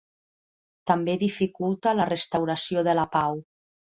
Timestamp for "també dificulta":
0.91-1.93